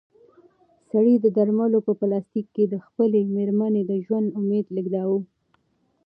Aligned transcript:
سړي 0.89 1.15
د 1.19 1.25
درملو 1.37 1.79
په 1.87 1.93
پلاستیک 1.99 2.47
کې 2.55 2.65
د 2.69 2.75
خپلې 2.85 3.19
مېرمنې 3.35 3.81
د 3.85 3.91
ژوند 4.05 4.27
امید 4.39 4.65
لېږداوه. 4.75 5.19